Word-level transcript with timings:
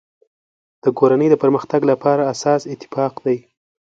د 0.83 0.85
کورنی 0.97 1.27
د 1.31 1.35
پرمختګ 1.43 1.81
لپاره 1.91 2.29
اساس 2.33 2.61
اتفاق 2.73 3.13
دی. 3.25 3.37